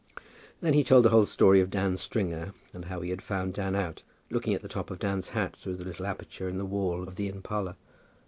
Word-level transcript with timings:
Then 0.61 0.73
he 0.73 0.83
told 0.83 1.05
the 1.05 1.09
whole 1.11 1.27
story 1.27 1.61
of 1.61 1.69
Dan 1.69 1.95
Stringer, 1.95 2.55
and 2.73 2.85
how 2.85 3.01
he 3.01 3.11
had 3.11 3.21
found 3.21 3.53
Dan 3.53 3.75
out, 3.75 4.01
looking 4.31 4.55
at 4.55 4.63
the 4.63 4.67
top 4.67 4.89
of 4.89 4.97
Dan's 4.97 5.29
hat 5.29 5.55
through 5.55 5.75
the 5.75 5.85
little 5.85 6.07
aperture 6.07 6.49
in 6.49 6.57
the 6.57 6.65
wall 6.65 7.07
of 7.07 7.17
the 7.17 7.27
inn 7.27 7.43
parlour. 7.43 7.75